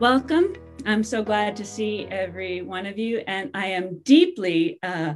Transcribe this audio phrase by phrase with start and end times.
[0.00, 0.54] Welcome.
[0.86, 5.14] I'm so glad to see every one of you, and I am deeply uh,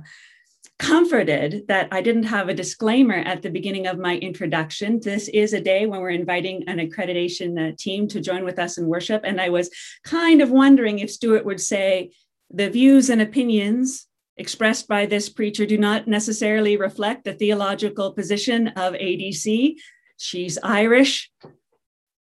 [0.81, 4.99] comforted that I didn't have a disclaimer at the beginning of my introduction.
[5.01, 8.77] This is a day when we're inviting an accreditation uh, team to join with us
[8.77, 9.71] in worship, and I was
[10.03, 12.11] kind of wondering if Stuart would say
[12.51, 18.67] the views and opinions expressed by this preacher do not necessarily reflect the theological position
[18.67, 19.77] of ADC.
[20.19, 21.31] She's Irish.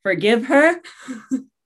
[0.02, 0.82] Forgive her.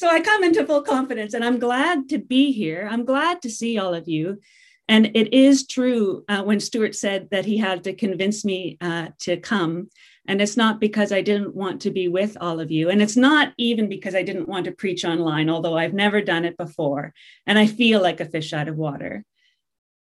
[0.00, 2.88] so I come into full confidence and I'm glad to be here.
[2.90, 4.40] I'm glad to see all of you.
[4.88, 9.08] And it is true uh, when Stuart said that he had to convince me uh,
[9.18, 9.90] to come.
[10.26, 12.88] And it's not because I didn't want to be with all of you.
[12.88, 16.46] And it's not even because I didn't want to preach online, although I've never done
[16.46, 17.12] it before.
[17.46, 19.22] And I feel like a fish out of water.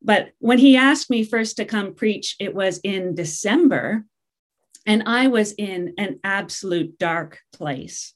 [0.03, 4.05] But when he asked me first to come preach, it was in December.
[4.85, 8.13] And I was in an absolute dark place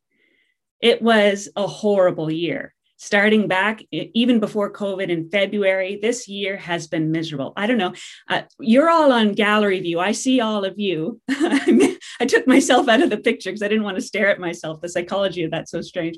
[0.84, 2.74] it was a horrible year.
[2.98, 7.54] Starting back even before COVID in February, this year has been miserable.
[7.58, 7.94] I don't know.
[8.30, 10.00] Uh, you're all on gallery view.
[10.00, 11.20] I see all of you.
[11.30, 14.82] I took myself out of the picture because I didn't want to stare at myself.
[14.82, 16.18] The psychology of that's so strange.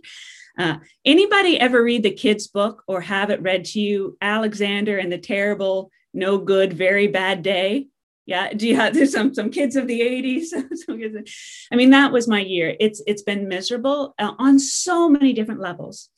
[0.57, 5.11] Uh, anybody ever read the kids' book or have it read to you, Alexander and
[5.11, 7.87] the Terrible, No Good, Very Bad Day?
[8.25, 10.47] Yeah do you have some some kids of the 80s
[11.71, 12.75] i mean that was my year.
[12.79, 16.09] It's it's been miserable uh, on so many different levels.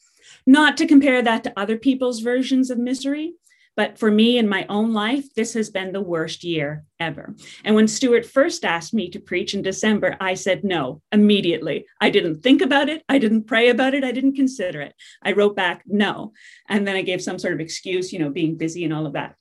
[0.46, 3.34] Not to compare that to other people's versions of misery
[3.76, 7.36] but for me in my own life this has been the worst year ever.
[7.64, 11.86] And when stuart first asked me to preach in december i said no immediately.
[12.02, 13.04] I didn't think about it.
[13.08, 14.04] I didn't pray about it.
[14.04, 14.96] I didn't consider it.
[15.22, 16.34] I wrote back no.
[16.68, 19.14] And then i gave some sort of excuse you know being busy and all of
[19.14, 19.36] that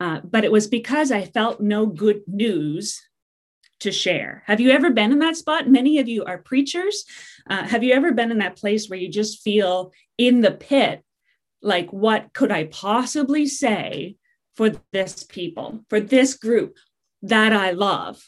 [0.00, 3.00] uh, but it was because I felt no good news
[3.80, 4.42] to share.
[4.46, 5.68] Have you ever been in that spot?
[5.68, 7.04] Many of you are preachers.
[7.48, 11.02] Uh, have you ever been in that place where you just feel in the pit,
[11.62, 14.16] like, what could I possibly say
[14.56, 16.76] for this people, for this group
[17.22, 18.22] that I love?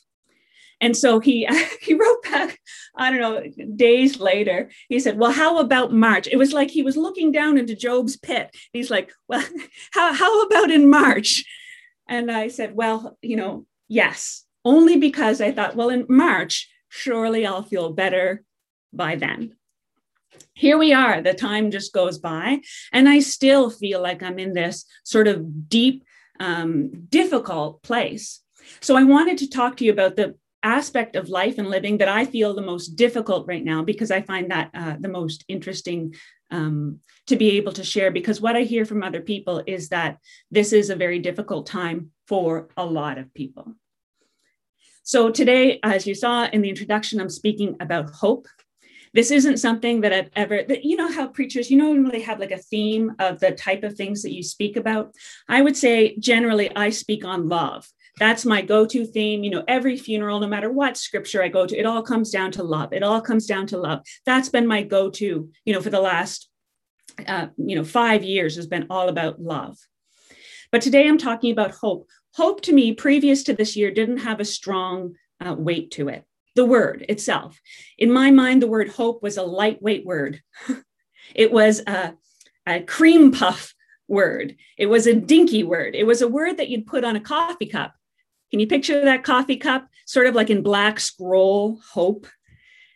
[0.82, 1.48] And so he
[1.80, 2.58] he wrote back,
[2.96, 4.70] I don't know, days later.
[4.88, 8.16] He said, "Well, how about March?" It was like he was looking down into Job's
[8.16, 8.54] pit.
[8.72, 9.44] He's like, "Well,
[9.92, 11.44] how how about in March?"
[12.12, 17.46] And I said, well, you know, yes, only because I thought, well, in March, surely
[17.46, 18.44] I'll feel better
[18.92, 19.56] by then.
[20.52, 22.60] Here we are, the time just goes by,
[22.92, 26.04] and I still feel like I'm in this sort of deep,
[26.38, 28.42] um, difficult place.
[28.80, 32.08] So I wanted to talk to you about the aspect of life and living that
[32.08, 36.14] I feel the most difficult right now because I find that uh, the most interesting
[36.52, 38.10] um, to be able to share.
[38.12, 40.18] Because what I hear from other people is that
[40.50, 43.74] this is a very difficult time for a lot of people.
[45.02, 48.46] So today, as you saw in the introduction, I'm speaking about hope.
[49.14, 52.52] This isn't something that I've ever, that, you know, how preachers, you normally have like
[52.52, 55.14] a theme of the type of things that you speak about.
[55.48, 57.86] I would say generally I speak on love
[58.18, 61.76] that's my go-to theme you know every funeral no matter what scripture i go to
[61.76, 62.92] it all comes down to love.
[62.92, 64.00] It all comes down to love.
[64.26, 66.48] That's been my go-to you know for the last
[67.26, 69.78] uh, you know five years has been all about love.
[70.70, 72.08] But today i'm talking about hope.
[72.34, 75.14] Hope to me previous to this year didn't have a strong
[75.44, 76.24] uh, weight to it.
[76.54, 77.60] The word itself.
[77.98, 80.40] In my mind the word hope was a lightweight word.
[81.34, 82.14] It was a,
[82.66, 83.74] a cream puff
[84.08, 84.56] word.
[84.76, 85.94] It was a dinky word.
[85.94, 87.94] It was a word that you'd put on a coffee cup
[88.52, 92.26] can you picture that coffee cup, sort of like in black scroll hope?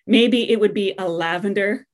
[0.06, 1.86] Maybe it would be a lavender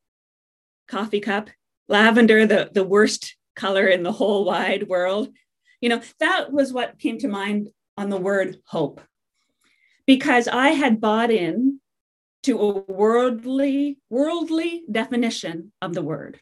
[0.89, 1.49] coffee cup.
[1.89, 5.33] Lavender, the, the worst color in the whole wide world.
[5.81, 9.00] You know, that was what came to mind on the word hope.
[10.09, 11.79] Because I had bought in
[12.43, 16.41] to a worldly, worldly definition of the word.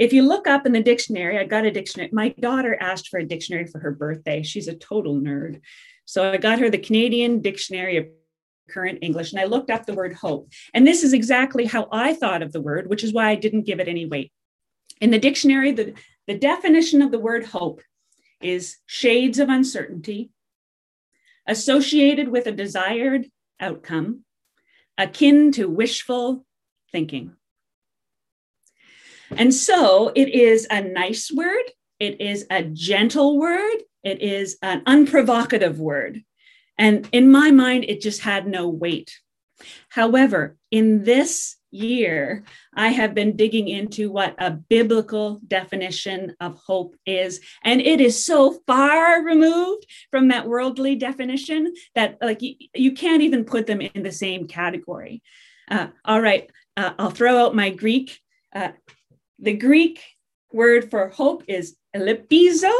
[0.00, 2.10] If you look up in the dictionary, I got a dictionary.
[2.12, 4.42] My daughter asked for a dictionary for her birthday.
[4.42, 5.60] She's a total nerd.
[6.12, 8.06] So I got her the Canadian Dictionary of
[8.68, 10.52] Current English and I looked up the word hope.
[10.74, 13.64] And this is exactly how I thought of the word, which is why I didn't
[13.64, 14.30] give it any weight.
[15.00, 15.94] In the dictionary, the,
[16.26, 17.80] the definition of the word hope
[18.42, 20.28] is shades of uncertainty
[21.46, 24.26] associated with a desired outcome,
[24.98, 26.44] akin to wishful
[26.92, 27.36] thinking.
[29.30, 31.70] And so it is a nice word,
[32.02, 36.22] it is a gentle word, it is an unprovocative word.
[36.76, 39.10] And in my mind, it just had no weight.
[39.88, 42.42] However, in this year,
[42.74, 47.40] I have been digging into what a biblical definition of hope is.
[47.62, 53.22] And it is so far removed from that worldly definition that, like, you, you can't
[53.22, 55.22] even put them in the same category.
[55.70, 58.18] Uh, all right, uh, I'll throw out my Greek.
[58.52, 58.72] Uh,
[59.38, 60.02] the Greek
[60.54, 62.72] word for hope is elipizo.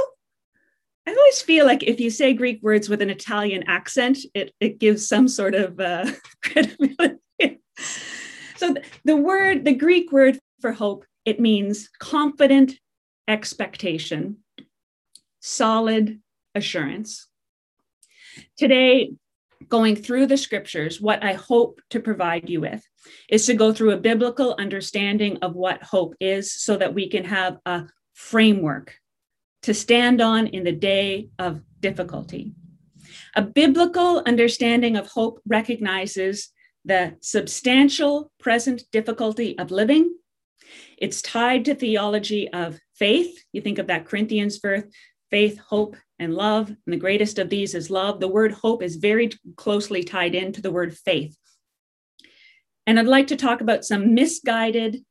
[1.07, 4.79] I always feel like if you say Greek words with an Italian accent, it, it
[4.79, 6.07] gives some sort of uh,
[6.43, 7.19] credibility.
[8.57, 12.75] so the, the word, the Greek word for hope, it means confident
[13.27, 14.39] expectation,
[15.41, 16.21] solid
[16.55, 17.29] assurance.
[18.57, 19.13] Today,
[19.69, 22.85] going through the scriptures, what I hope to provide you with
[23.29, 27.25] is to go through a biblical understanding of what hope is so that we can
[27.25, 27.85] have a
[28.15, 28.97] framework
[29.63, 32.53] to stand on in the day of difficulty.
[33.35, 36.51] A biblical understanding of hope recognizes
[36.85, 40.15] the substantial present difficulty of living.
[40.99, 43.43] It's tied to theology of faith.
[43.53, 44.85] You think of that Corinthians verse
[45.31, 46.69] faith, hope, and love.
[46.69, 48.21] And the greatest of these is love.
[48.21, 51.37] The word hope is very closely tied into the word faith.
[52.87, 55.05] And I'd like to talk about some misguided,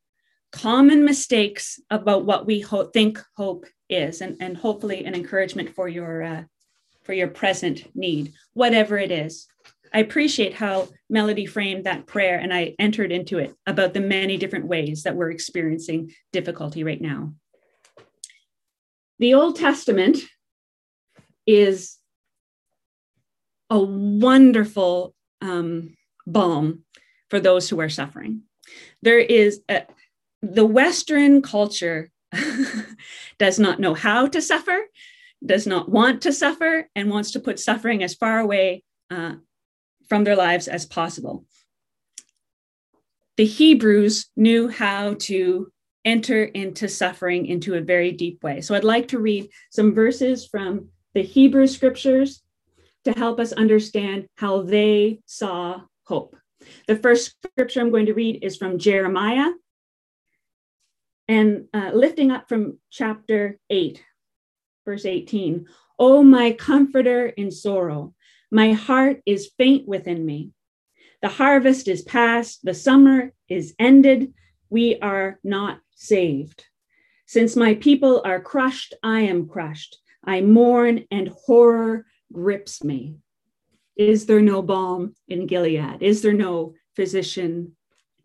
[0.52, 5.88] common mistakes about what we ho- think hope is, and, and hopefully an encouragement for
[5.88, 6.44] your uh,
[7.04, 9.48] for your present need, whatever it is.
[9.94, 14.38] I appreciate how Melody framed that prayer, and I entered into it about the many
[14.38, 17.34] different ways that we're experiencing difficulty right now.
[19.20, 20.20] The Old Testament
[21.46, 21.98] is
[23.70, 26.84] a wonderful um, balm
[27.31, 28.44] for those who are suffering.
[29.01, 29.83] There is a,
[30.44, 32.12] the Western culture
[33.39, 34.80] does not know how to suffer,
[35.44, 39.36] does not want to suffer, and wants to put suffering as far away uh,
[40.10, 41.45] from their lives as possible.
[43.38, 45.72] The Hebrews knew how to
[46.04, 48.60] enter into suffering into a very deep way.
[48.60, 52.44] So I'd like to read some verses from the Hebrew scriptures
[53.06, 56.36] to help us understand how they saw hope.
[56.88, 59.50] The first scripture I'm going to read is from Jeremiah
[61.28, 64.04] and uh, lifting up from chapter 8,
[64.86, 65.66] verse 18.
[65.98, 68.14] Oh, my comforter in sorrow,
[68.52, 70.52] my heart is faint within me.
[71.22, 74.34] The harvest is past, the summer is ended,
[74.70, 76.66] we are not saved.
[77.28, 80.00] Since my people are crushed, I am crushed.
[80.26, 83.21] I mourn and horror grips me.
[84.09, 86.01] Is there no balm in Gilead?
[86.01, 87.75] Is there no physician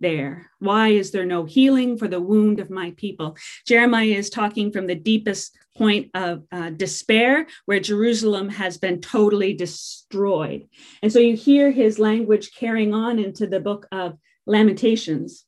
[0.01, 0.51] there?
[0.59, 3.37] Why is there no healing for the wound of my people?
[3.67, 9.53] Jeremiah is talking from the deepest point of uh, despair, where Jerusalem has been totally
[9.53, 10.67] destroyed.
[11.03, 15.45] And so you hear his language carrying on into the book of Lamentations,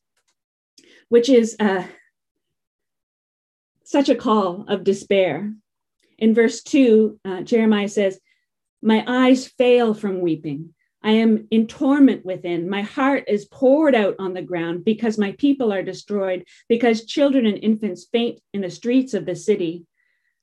[1.07, 1.85] which is uh,
[3.83, 5.51] such a call of despair.
[6.19, 8.19] In verse 2, uh, Jeremiah says,
[8.81, 10.73] My eyes fail from weeping.
[11.01, 12.69] I am in torment within.
[12.69, 17.45] My heart is poured out on the ground because my people are destroyed, because children
[17.45, 19.85] and infants faint in the streets of the city.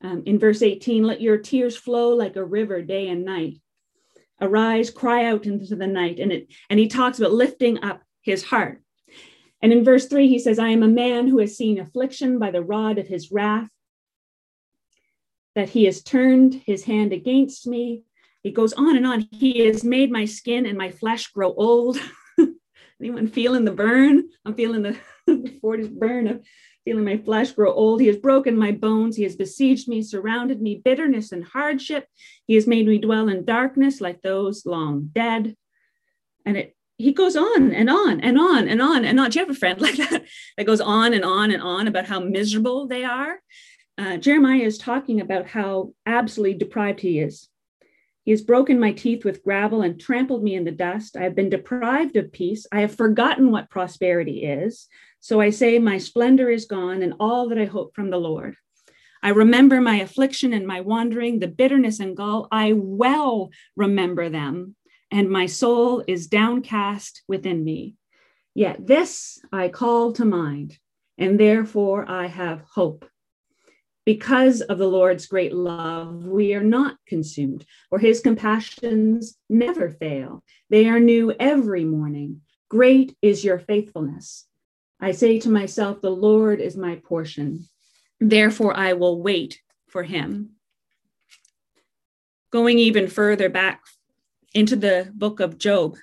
[0.02, 3.60] Um, in verse 18, let your tears flow like a river day and night.
[4.40, 6.20] Arise, cry out into the night.
[6.20, 8.82] And, it, and he talks about lifting up his heart.
[9.62, 12.50] And in verse 3, he says, I am a man who has seen affliction by
[12.50, 13.70] the rod of his wrath,
[15.54, 18.02] that he has turned his hand against me
[18.46, 19.26] it goes on and on.
[19.32, 21.98] He has made my skin and my flesh grow old.
[23.00, 24.28] Anyone feeling the burn?
[24.44, 24.96] I'm feeling the
[25.28, 26.44] 40s burn of
[26.84, 28.00] feeling my flesh grow old.
[28.00, 29.16] He has broken my bones.
[29.16, 32.06] He has besieged me, surrounded me, bitterness and hardship.
[32.46, 35.56] He has made me dwell in darkness like those long dead.
[36.44, 39.30] And it he goes on and on and on and on and on.
[39.30, 40.22] Do you have a friend like that
[40.56, 43.40] that goes on and on and on about how miserable they are?
[43.98, 47.48] Uh, Jeremiah is talking about how absolutely deprived he is
[48.26, 51.16] he has broken my teeth with gravel and trampled me in the dust.
[51.16, 52.66] I have been deprived of peace.
[52.72, 54.88] I have forgotten what prosperity is.
[55.20, 58.56] So I say, My splendor is gone and all that I hope from the Lord.
[59.22, 62.48] I remember my affliction and my wandering, the bitterness and gall.
[62.50, 64.74] I well remember them,
[65.12, 67.94] and my soul is downcast within me.
[68.54, 70.76] Yet this I call to mind,
[71.16, 73.08] and therefore I have hope.
[74.06, 80.44] Because of the Lord's great love, we are not consumed, for his compassions never fail.
[80.70, 82.42] They are new every morning.
[82.68, 84.46] Great is your faithfulness.
[85.00, 87.66] I say to myself, The Lord is my portion.
[88.20, 90.50] Therefore, I will wait for him.
[92.52, 93.82] Going even further back
[94.54, 95.96] into the book of Job,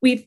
[0.00, 0.26] we've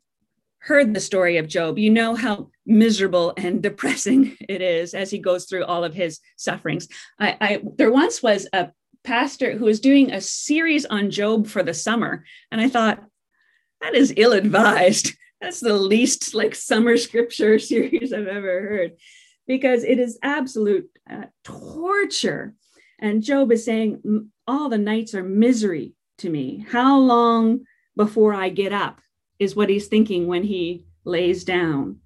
[0.64, 5.20] heard the story of Job, you know how miserable and depressing it is as he
[5.20, 6.88] goes through all of his sufferings.
[7.20, 8.72] I, I there once was a
[9.04, 13.04] pastor who was doing a series on Job for the summer, and I thought
[13.82, 15.12] that is ill-advised.
[15.42, 18.94] that's the least like summer scripture series I've ever heard
[19.46, 22.56] because it is absolute uh, torture.
[23.00, 26.66] And Job is saying, All the nights are misery to me.
[26.70, 27.66] How long
[27.98, 29.02] before I get up
[29.40, 32.00] is what he's thinking when he lays down.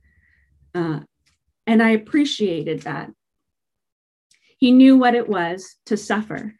[0.73, 1.01] Uh,
[1.65, 3.11] and I appreciated that.
[4.57, 6.55] He knew what it was to suffer.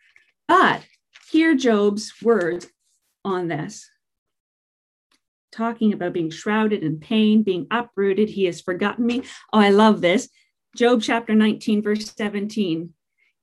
[0.48, 0.84] But
[1.30, 2.68] hear Job's words
[3.26, 3.90] on this
[5.58, 8.30] talking about being shrouded in pain, being uprooted.
[8.30, 9.24] He has forgotten me.
[9.52, 10.30] Oh, I love this.
[10.76, 12.94] Job chapter 19, verse 17.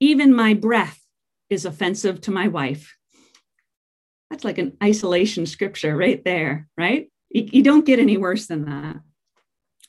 [0.01, 1.01] Even my breath
[1.51, 2.97] is offensive to my wife.
[4.31, 7.11] That's like an isolation scripture right there, right?
[7.35, 9.01] You, don't get any worse than that.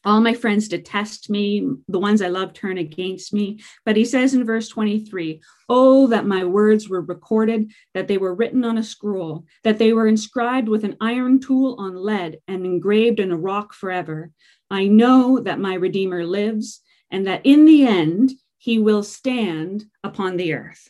[0.03, 1.67] All my friends detest me.
[1.87, 3.59] The ones I love turn against me.
[3.85, 8.33] But he says in verse 23 Oh, that my words were recorded, that they were
[8.33, 12.65] written on a scroll, that they were inscribed with an iron tool on lead and
[12.65, 14.31] engraved in a rock forever.
[14.71, 20.37] I know that my Redeemer lives, and that in the end he will stand upon
[20.37, 20.89] the earth.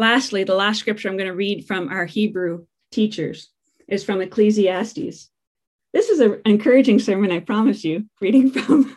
[0.00, 3.50] Lastly, the last scripture I'm going to read from our Hebrew teachers
[3.86, 5.28] is from Ecclesiastes.
[5.92, 8.96] This is an encouraging sermon, I promise you, reading from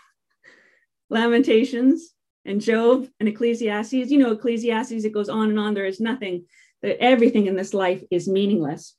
[1.10, 2.14] Lamentations
[2.46, 4.12] and Job and Ecclesiastes.
[4.12, 5.74] You know, Ecclesiastes, it goes on and on.
[5.74, 6.46] There is nothing,
[6.82, 8.96] everything in this life is meaningless.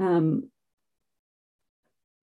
[0.00, 0.50] Um,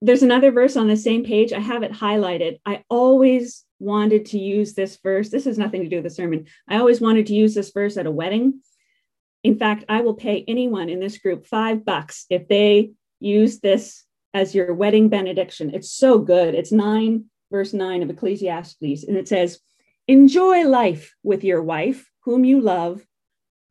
[0.01, 1.51] there's another verse on the same page.
[1.51, 2.59] I have it highlighted.
[2.65, 5.29] I always wanted to use this verse.
[5.29, 6.45] This has nothing to do with the sermon.
[6.67, 8.61] I always wanted to use this verse at a wedding
[9.43, 14.03] in fact, I will pay anyone in this group five bucks if they use this
[14.33, 15.73] as your wedding benediction.
[15.73, 16.55] It's so good.
[16.55, 19.05] It's nine, verse nine of Ecclesiastes.
[19.05, 19.59] And it says,
[20.07, 23.05] Enjoy life with your wife, whom you love,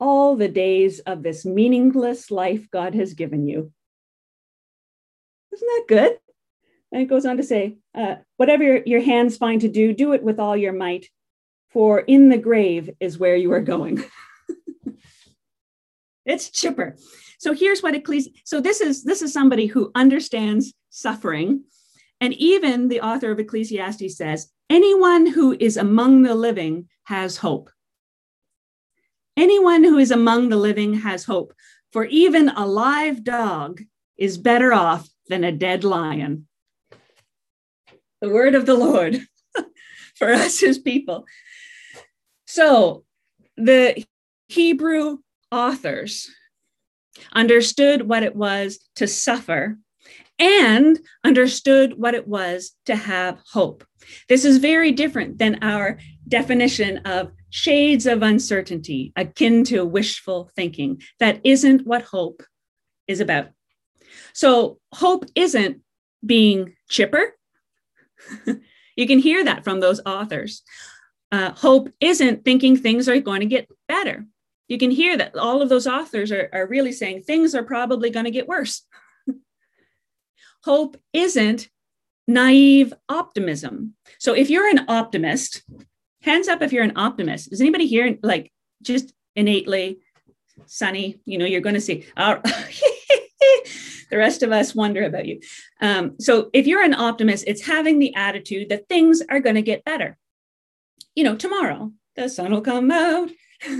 [0.01, 3.73] all the days of this meaningless life God has given you.
[5.59, 6.19] Isn't that good?
[6.93, 10.23] And it goes on to say, uh, whatever your, hands find to do, do it
[10.23, 11.07] with all your might,
[11.71, 14.05] for in the grave is where you are going.
[16.29, 16.95] It's chipper.
[17.39, 21.65] So here's what Ecclesi- so this is this is somebody who understands suffering.
[22.21, 27.71] And even the author of Ecclesiastes says, anyone who is among the living has hope.
[29.39, 31.55] Anyone who is among the living has hope,
[31.93, 33.81] for even a live dog
[34.19, 36.47] is better off than a dead lion.
[38.21, 39.21] The word of the Lord
[40.17, 41.25] for us as people.
[42.47, 43.05] So
[43.57, 44.05] the
[44.49, 45.19] Hebrew
[45.53, 46.31] authors
[47.33, 49.79] understood what it was to suffer
[50.39, 53.85] and understood what it was to have hope.
[54.29, 61.03] This is very different than our definition of shades of uncertainty, akin to wishful thinking.
[61.19, 62.43] That isn't what hope
[63.07, 63.49] is about.
[64.33, 65.81] So, hope isn't
[66.25, 67.37] being chipper.
[68.97, 70.63] you can hear that from those authors.
[71.31, 74.27] Uh, hope isn't thinking things are going to get better
[74.69, 78.11] you can hear that all of those authors are, are really saying things are probably
[78.11, 78.83] going to get worse.
[80.65, 81.69] Hope isn't
[82.27, 83.95] naive optimism.
[84.19, 85.63] So if you're an optimist,
[86.23, 87.51] hands up if you're an optimist.
[87.51, 90.01] Is anybody here like just innately
[90.67, 91.19] sunny?
[91.25, 92.05] You know, you're going to see.
[92.15, 92.37] Uh,
[94.11, 95.41] the rest of us wonder about you.
[95.81, 99.63] Um, so if you're an optimist, it's having the attitude that things are going to
[99.63, 100.17] get better.
[101.15, 103.31] You know, tomorrow the sun will come out.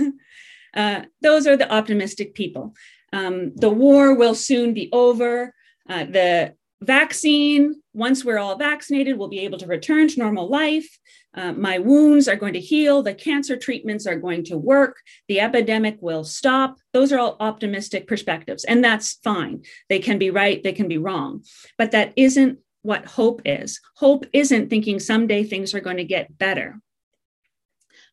[0.71, 2.75] Uh, those are the optimistic people.
[3.11, 5.53] Um, the war will soon be over.
[5.89, 10.87] Uh, the vaccine, once we're all vaccinated, we'll be able to return to normal life.
[11.33, 13.03] Uh, my wounds are going to heal.
[13.03, 14.97] The cancer treatments are going to work.
[15.27, 16.77] The epidemic will stop.
[16.93, 19.63] Those are all optimistic perspectives, and that's fine.
[19.89, 21.43] They can be right, they can be wrong.
[21.77, 23.79] But that isn't what hope is.
[23.95, 26.79] Hope isn't thinking someday things are going to get better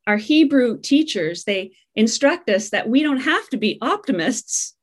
[0.06, 4.75] our Hebrew teachers, they instruct us that we don't have to be optimists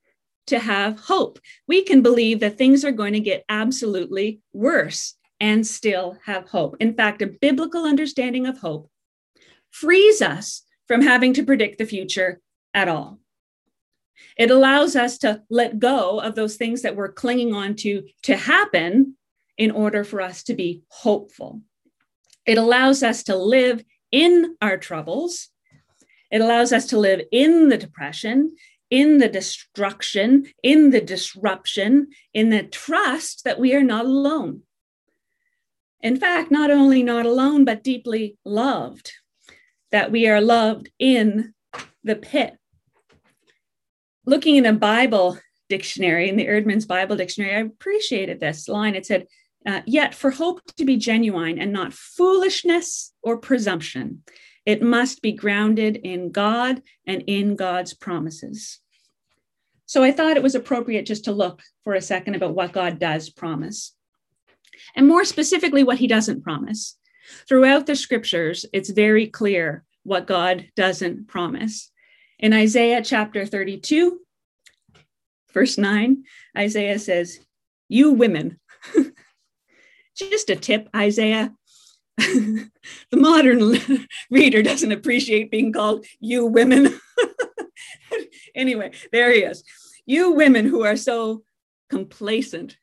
[0.48, 1.40] to have hope.
[1.68, 6.78] We can believe that things are going to get absolutely worse and still have hope.
[6.80, 8.90] In fact, a biblical understanding of hope
[9.72, 12.40] frees us from having to predict the future
[12.74, 13.20] at all.
[14.38, 18.36] It allows us to let go of those things that we're clinging on to to
[18.36, 19.18] happen
[19.58, 21.62] in order for us to be hopeful.
[22.46, 25.50] It allows us to live in our troubles.
[26.32, 28.56] It allows us to live in the depression,
[28.94, 34.62] in the destruction, in the disruption, in the trust that we are not alone.
[36.02, 39.12] In fact, not only not alone, but deeply loved,
[39.90, 41.56] that we are loved in
[42.04, 42.56] the pit.
[44.28, 48.94] Looking in a Bible dictionary, in the Eerdmans Bible Dictionary, I appreciated this line.
[48.94, 49.26] It said,
[49.66, 54.22] uh, Yet for hope to be genuine and not foolishness or presumption,
[54.68, 58.82] it must be grounded in God and in God's promises.
[59.94, 62.98] So I thought it was appropriate just to look for a second about what God
[62.98, 63.94] does promise,
[64.96, 66.98] and more specifically, what he doesn't promise.
[67.48, 71.92] Throughout the scriptures, it's very clear what God doesn't promise.
[72.40, 74.20] In Isaiah chapter 32,
[75.54, 76.24] verse 9,
[76.58, 77.38] Isaiah says,
[77.88, 78.60] You women,
[80.18, 81.54] just a tip, Isaiah.
[82.18, 82.70] the
[83.12, 83.78] modern
[84.32, 87.00] reader doesn't appreciate being called you women.
[88.56, 89.64] anyway, there he is.
[90.06, 91.44] You women who are so
[91.90, 92.78] complacent,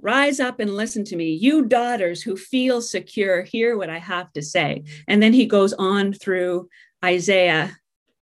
[0.00, 1.30] rise up and listen to me.
[1.30, 4.84] You daughters who feel secure, hear what I have to say.
[5.06, 6.68] And then he goes on through
[7.04, 7.76] Isaiah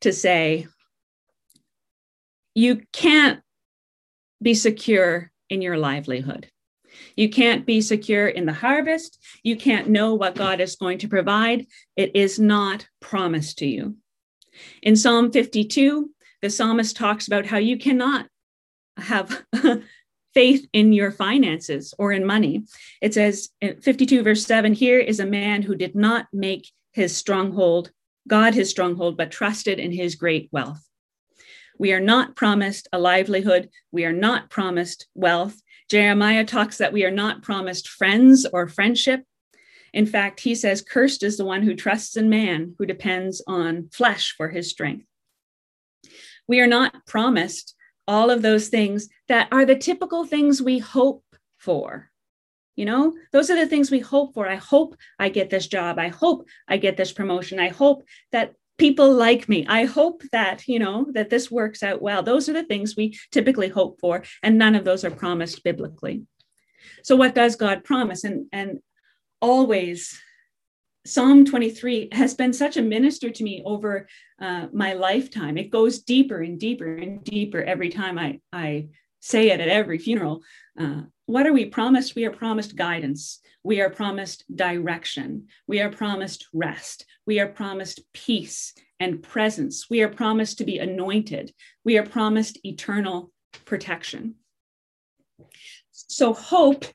[0.02, 0.68] to say,
[2.54, 3.42] You can't
[4.42, 6.50] be secure in your livelihood.
[7.16, 9.20] You can't be secure in the harvest.
[9.44, 11.66] You can't know what God is going to provide.
[11.96, 13.98] It is not promised to you.
[14.84, 16.10] In Psalm 52,
[16.44, 18.28] the psalmist talks about how you cannot
[18.98, 19.46] have
[20.34, 22.66] faith in your finances or in money.
[23.02, 27.16] It says in 52, verse 7 here is a man who did not make his
[27.16, 27.92] stronghold,
[28.28, 30.86] God his stronghold, but trusted in his great wealth.
[31.80, 33.70] We are not promised a livelihood.
[33.94, 35.62] We are not promised wealth.
[35.90, 39.24] Jeremiah talks that we are not promised friends or friendship.
[39.94, 43.90] In fact, he says, Cursed is the one who trusts in man, who depends on
[43.94, 45.06] flesh for his strength.
[46.48, 47.76] We are not promised
[48.08, 51.24] all of those things that are the typical things we hope
[51.58, 52.10] for.
[52.76, 54.48] You know, those are the things we hope for.
[54.48, 56.00] I hope I get this job.
[56.00, 57.60] I hope I get this promotion.
[57.60, 59.66] I hope that people like me.
[59.68, 62.24] I hope that, you know, that this works out well.
[62.24, 66.24] Those are the things we typically hope for, and none of those are promised biblically.
[67.04, 68.24] So what does God promise?
[68.24, 68.80] And and
[69.40, 70.20] always
[71.06, 74.08] Psalm 23 has been such a minister to me over
[74.42, 75.58] uh, my lifetime.
[75.58, 78.88] It goes deeper and deeper and deeper every time I, I
[79.20, 80.44] say it at every funeral.
[80.80, 82.16] Uh, what are we promised?
[82.16, 83.40] We are promised guidance.
[83.64, 85.48] We are promised direction.
[85.68, 87.06] We are promised rest.
[87.26, 89.90] We are promised peace and presence.
[89.90, 91.54] We are promised to be anointed.
[91.84, 93.32] We are promised eternal
[93.66, 94.36] protection.
[95.92, 96.86] So, hope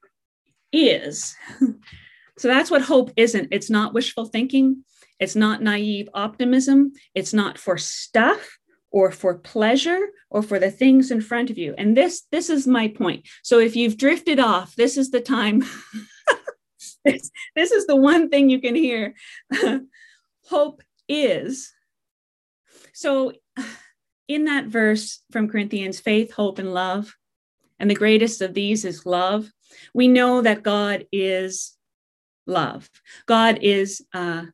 [0.72, 1.36] is
[2.38, 3.48] So that's what hope isn't.
[3.50, 4.84] It's not wishful thinking.
[5.18, 6.92] It's not naive optimism.
[7.14, 8.58] It's not for stuff
[8.90, 9.98] or for pleasure
[10.30, 11.74] or for the things in front of you.
[11.76, 13.26] And this this is my point.
[13.42, 15.64] So if you've drifted off, this is the time.
[17.04, 19.14] this, this is the one thing you can hear.
[20.44, 21.72] hope is.
[22.92, 23.32] So
[24.28, 27.14] in that verse from Corinthians, faith, hope, and love,
[27.78, 29.50] and the greatest of these is love.
[29.94, 31.77] We know that God is
[32.48, 32.90] love.
[33.26, 34.46] God is, uh,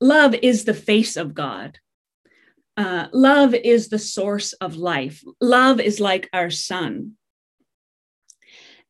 [0.00, 1.78] love is the face of God.
[2.76, 5.24] Uh, love is the source of life.
[5.40, 7.14] Love is like our sun.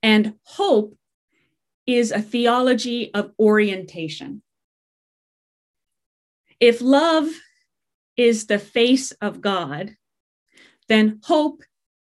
[0.02, 0.94] And hope
[1.86, 4.42] is a theology of orientation.
[6.60, 7.28] If love
[8.16, 9.94] is the face of God,
[10.88, 11.62] then hope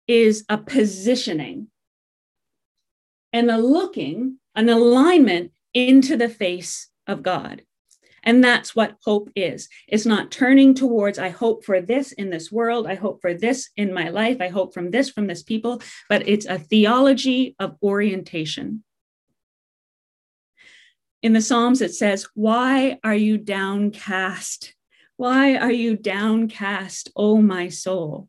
[0.07, 1.67] is a positioning
[3.31, 7.63] and a looking an alignment into the face of God.
[8.23, 9.67] And that's what hope is.
[9.87, 12.85] It's not turning towards, I hope for this in this world.
[12.85, 14.37] I hope for this in my life.
[14.39, 18.83] I hope from this, from this people, but it's a theology of orientation.
[21.23, 24.75] In the Psalms, it says, Why are you downcast?
[25.17, 28.27] Why are you downcast, O my soul?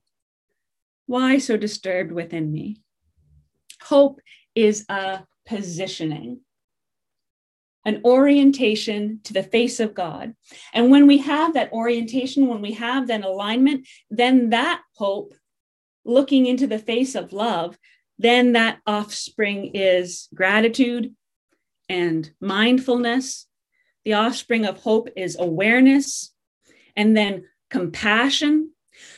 [1.07, 2.83] Why so disturbed within me?
[3.83, 4.21] Hope
[4.55, 6.41] is a positioning,
[7.85, 10.35] an orientation to the face of God.
[10.73, 15.35] And when we have that orientation, when we have that alignment, then that hope,
[16.05, 17.79] looking into the face of love,
[18.19, 21.15] then that offspring is gratitude
[21.89, 23.47] and mindfulness.
[24.05, 26.33] The offspring of hope is awareness
[26.97, 28.73] and then compassion.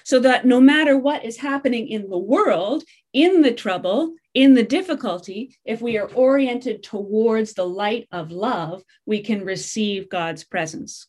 [0.05, 4.63] So that no matter what is happening in the world, in the trouble, in the
[4.63, 11.07] difficulty, if we are oriented towards the light of love, we can receive God's presence.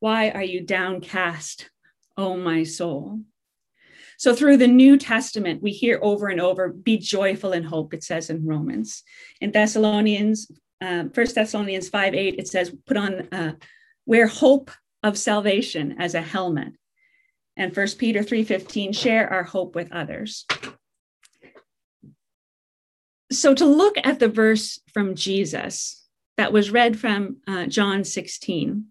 [0.00, 1.70] Why are you downcast,
[2.16, 3.20] O my soul?
[4.16, 8.02] So, through the New Testament, we hear over and over, be joyful in hope, it
[8.02, 9.04] says in Romans.
[9.40, 10.50] In Thessalonians,
[10.80, 13.52] um, 1 Thessalonians 5 8, it says, put on, uh,
[14.06, 16.72] wear hope of salvation as a helmet.
[17.58, 20.46] And 1 Peter 3:15 share our hope with others.
[23.30, 26.06] So to look at the verse from Jesus
[26.38, 28.86] that was read from uh, John 16.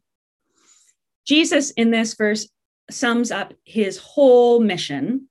[1.25, 2.47] Jesus in this verse
[2.91, 5.27] sums up his whole mission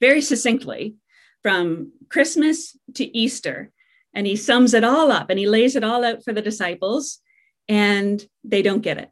[0.00, 0.96] very succinctly
[1.42, 3.72] from Christmas to Easter.
[4.14, 7.18] And he sums it all up and he lays it all out for the disciples,
[7.66, 9.10] and they don't get it.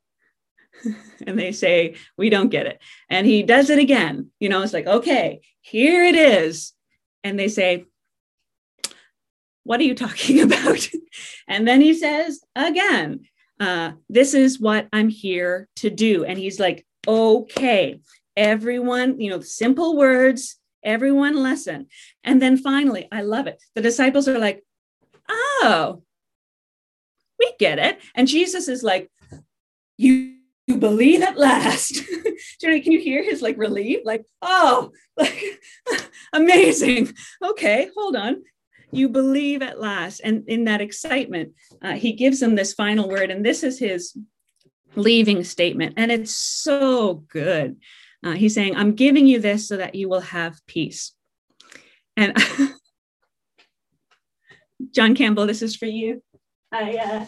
[1.27, 2.81] and they say, We don't get it.
[3.09, 4.31] And he does it again.
[4.41, 6.73] You know, it's like, Okay, here it is.
[7.25, 7.85] And they say,
[9.65, 10.89] What are you talking about?
[11.49, 13.21] and then he says again,
[13.59, 16.25] uh, This is what I'm here to do.
[16.25, 18.01] And he's like, Okay,
[18.37, 21.87] everyone, you know, simple words, everyone listen.
[22.25, 23.63] And then finally, I love it.
[23.75, 24.65] The disciples are like,
[25.29, 26.03] Oh,
[27.39, 27.99] we get it.
[28.15, 29.11] And Jesus is like,
[29.97, 30.37] You,
[30.71, 32.01] you believe at last.
[32.61, 34.01] Jenny, can you hear his like relief?
[34.05, 35.61] Like, oh, like
[36.33, 37.13] amazing.
[37.45, 38.43] Okay, hold on.
[38.93, 40.21] You believe at last.
[40.21, 41.53] And in that excitement,
[41.83, 43.31] uh, he gives them this final word.
[43.31, 44.17] And this is his
[44.97, 45.95] leaving statement.
[45.97, 47.77] And it's so good.
[48.25, 51.13] Uh, he's saying, I'm giving you this so that you will have peace.
[52.17, 52.37] And
[54.95, 56.23] John Campbell, this is for you.
[56.73, 57.27] I uh,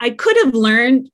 [0.00, 1.10] I could have learned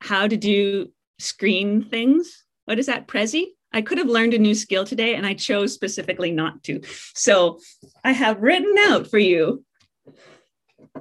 [0.00, 2.44] how to do screen things.
[2.64, 3.46] What is that, Prezi?
[3.72, 6.80] I could have learned a new skill today, and I chose specifically not to.
[7.14, 7.58] So
[8.04, 9.64] I have written out for you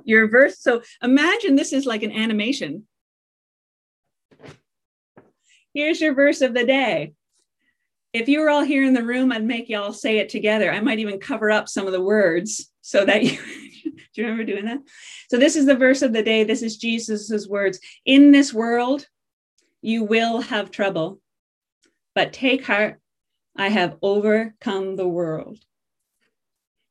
[0.04, 0.60] your verse.
[0.60, 2.88] So imagine this is like an animation.
[5.74, 7.14] Here's your verse of the day.
[8.14, 10.72] If you were all here in the room, I'd make y'all say it together.
[10.72, 13.38] I might even cover up some of the words so that you
[13.84, 14.80] do you remember doing that?
[15.30, 16.44] So this is the verse of the day.
[16.44, 17.80] This is Jesus's words.
[18.06, 19.08] In this world,
[19.82, 21.20] you will have trouble,
[22.16, 23.00] but take heart.
[23.56, 25.58] I have overcome the world.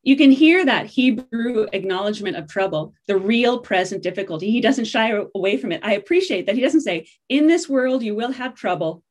[0.02, 4.52] You can hear that Hebrew acknowledgement of trouble, the real present difficulty.
[4.52, 5.80] He doesn't shy away from it.
[5.82, 9.02] I appreciate that he doesn't say, In this world, you will have trouble,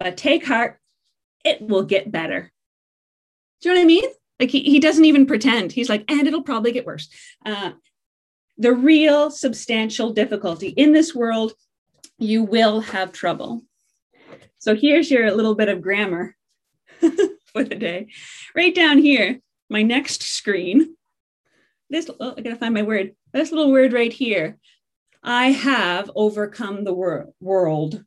[0.00, 0.80] but take heart,
[1.44, 2.52] it will get better.
[3.60, 4.04] Do you know what I mean?
[4.40, 5.72] Like he, he doesn't even pretend.
[5.72, 7.08] He's like, and it'll probably get worse.
[7.44, 7.72] Uh,
[8.58, 11.52] the real substantial difficulty in this world,
[12.18, 13.62] you will have trouble.
[14.58, 16.36] So here's your little bit of grammar
[17.00, 18.08] for the day.
[18.54, 20.96] Right down here, my next screen.
[21.90, 23.14] This, oh, I gotta find my word.
[23.32, 24.58] This little word right here.
[25.22, 28.04] I have overcome the wor- world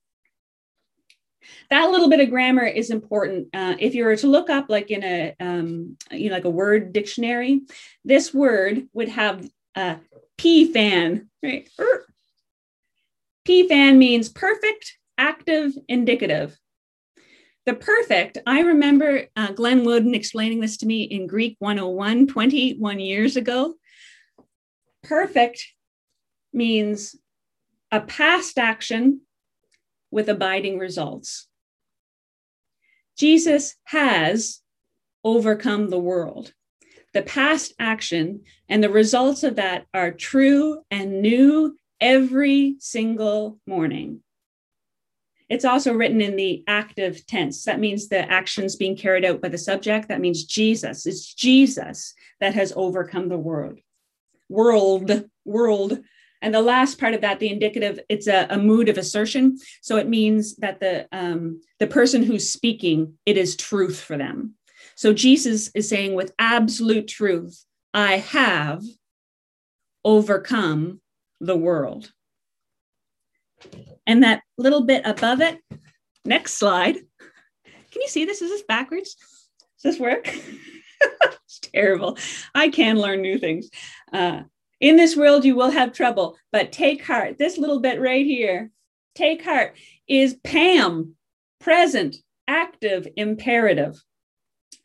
[1.69, 3.47] that little bit of grammar is important.
[3.53, 6.49] Uh, if you were to look up like in a, um, you know, like a
[6.49, 7.62] word dictionary,
[8.05, 9.97] this word would have a
[10.38, 11.69] P fan, right?
[13.45, 16.57] P fan means perfect, active, indicative.
[17.65, 22.99] The perfect, I remember uh, Glenn Wooden explaining this to me in Greek 101 21
[22.99, 23.75] years ago.
[25.03, 25.65] Perfect
[26.53, 27.15] means
[27.91, 29.21] a past action
[30.11, 31.47] with abiding results.
[33.17, 34.61] Jesus has
[35.23, 36.53] overcome the world.
[37.13, 44.21] The past action and the results of that are true and new every single morning.
[45.49, 47.63] It's also written in the active tense.
[47.63, 50.09] That means the action's being carried out by the subject.
[50.09, 51.05] That means Jesus.
[51.05, 53.79] It's Jesus that has overcome the world.
[54.49, 55.99] World, world
[56.41, 59.58] and the last part of that, the indicative, it's a, a mood of assertion.
[59.82, 64.56] So it means that the um, the person who's speaking, it is truth for them.
[64.95, 68.84] So Jesus is saying with absolute truth, I have
[70.04, 71.02] overcome
[71.39, 72.12] the world.
[74.06, 75.60] And that little bit above it,
[76.23, 76.95] next slide.
[76.95, 78.41] Can you see this?
[78.41, 79.15] Is this backwards?
[79.82, 80.28] Does this work?
[81.02, 82.17] it's terrible.
[82.54, 83.69] I can learn new things.
[84.12, 84.43] Uh,
[84.79, 87.37] in this world, you will have trouble, but take heart.
[87.37, 88.71] This little bit right here,
[89.15, 89.75] take heart,
[90.07, 91.15] is Pam,
[91.59, 94.01] present, active, imperative.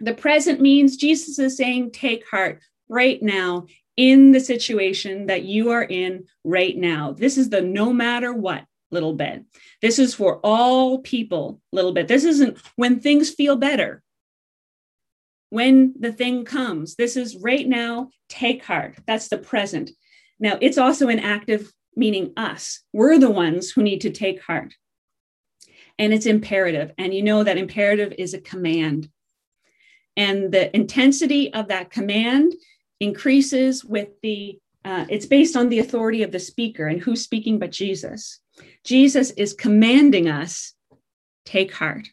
[0.00, 5.70] The present means Jesus is saying, take heart right now in the situation that you
[5.70, 7.12] are in right now.
[7.12, 9.44] This is the no matter what little bit.
[9.80, 12.08] This is for all people little bit.
[12.08, 14.02] This isn't when things feel better
[15.52, 16.94] when the thing comes.
[16.94, 18.96] This is right now, take heart.
[19.06, 19.90] That's the present.
[20.40, 22.80] Now, it's also an active, meaning us.
[22.94, 24.74] We're the ones who need to take heart.
[25.98, 26.92] And it's imperative.
[26.96, 29.10] And you know that imperative is a command.
[30.16, 32.54] And the intensity of that command
[32.98, 37.58] increases with the, uh, it's based on the authority of the speaker and who's speaking
[37.58, 38.40] but Jesus.
[38.84, 40.72] Jesus is commanding us
[41.44, 42.08] take heart.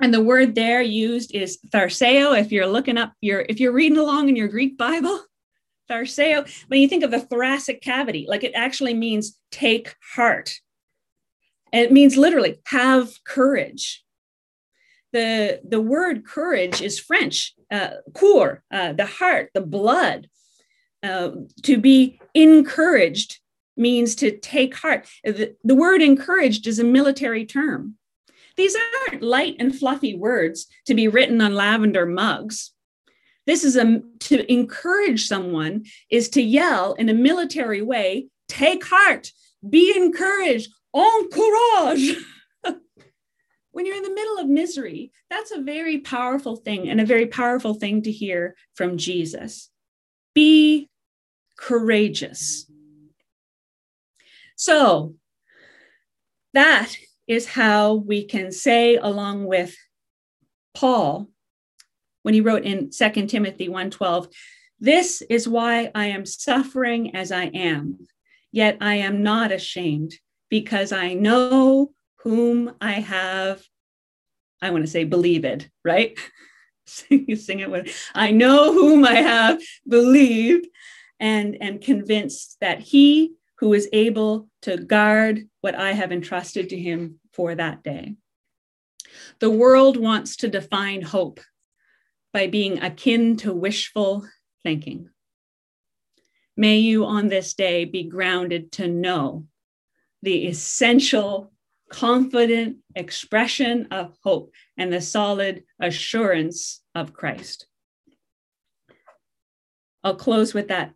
[0.00, 2.38] And the word there used is tharseo.
[2.38, 5.20] If you're looking up your, if you're reading along in your Greek Bible,
[5.90, 10.54] tharseo, when you think of the thoracic cavity, like it actually means take heart.
[11.72, 14.02] And it means literally have courage.
[15.12, 20.28] The, the word courage is French, uh, cour, uh, the heart, the blood.
[21.02, 21.30] Uh,
[21.62, 23.38] to be encouraged
[23.76, 25.08] means to take heart.
[25.24, 27.96] The, the word encouraged is a military term.
[28.56, 28.76] These
[29.08, 32.72] aren't light and fluffy words to be written on lavender mugs.
[33.46, 39.32] This is a to encourage someone is to yell in a military way, take heart,
[39.68, 42.16] be encouraged, encourage.
[43.72, 47.26] when you're in the middle of misery, that's a very powerful thing and a very
[47.26, 49.70] powerful thing to hear from Jesus.
[50.34, 50.88] Be
[51.56, 52.70] courageous.
[54.56, 55.14] So,
[56.52, 56.94] that
[57.30, 59.76] is how we can say, along with
[60.74, 61.28] Paul,
[62.22, 64.26] when he wrote in 2 Timothy 1:12,
[64.80, 68.08] this is why I am suffering as I am,
[68.50, 70.14] yet I am not ashamed,
[70.48, 71.92] because I know
[72.24, 73.62] whom I have,
[74.60, 76.18] I want to say believed, right?
[77.10, 80.66] you sing it with, I know whom I have believed
[81.20, 86.76] and am convinced that he who is able to guard what I have entrusted to
[86.76, 88.16] him for that day.
[89.40, 91.40] The world wants to define hope
[92.32, 94.26] by being akin to wishful
[94.62, 95.10] thinking.
[96.56, 99.46] May you on this day be grounded to know
[100.22, 101.52] the essential,
[101.90, 107.66] confident expression of hope and the solid assurance of Christ.
[110.04, 110.92] I'll close with that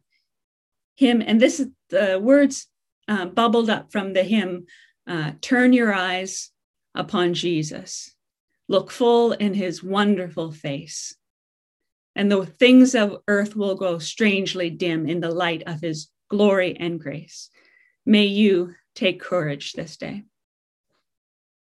[0.97, 2.67] hymn, and this is the words
[3.09, 4.67] uh, bubbled up from the hymn
[5.07, 6.51] uh, Turn your eyes
[6.95, 8.15] upon Jesus,
[8.69, 11.17] look full in his wonderful face,
[12.15, 16.77] and the things of earth will grow strangely dim in the light of his glory
[16.79, 17.51] and grace.
[18.07, 20.25] May you take courage this day.